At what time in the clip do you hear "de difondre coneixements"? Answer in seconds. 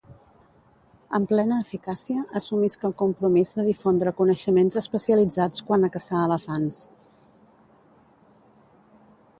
3.59-4.79